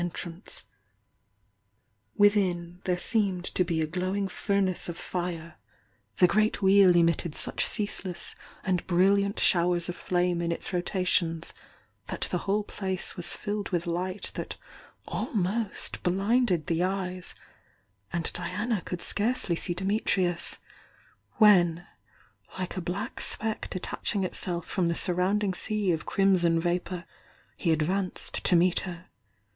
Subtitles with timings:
[0.01, 0.65] ^"*'^'^^^
[2.17, 5.57] Within, there seemed to be a glowing furnace of fire;
[6.17, 9.89] the great 286 THE YOUNG DIANA i m Wheel emitted such ceaseless and brilliant showers
[9.89, 11.53] of flame in its rotations
[12.07, 14.57] that the whole place was filled with light that
[15.07, 17.35] almost blinded the eyes,
[18.11, 20.57] and Diana could scarcely see Dimitrius,
[21.35, 21.85] when,
[22.57, 27.05] like a black specie detaching itself from the surrounding sea of crimson vapour,
[27.55, 29.05] he advanced to meet her.